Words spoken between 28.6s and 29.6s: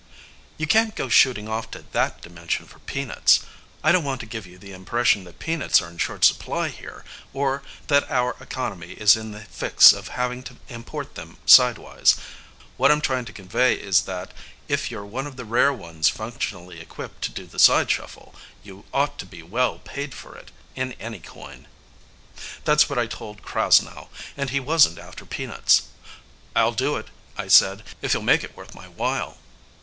my while."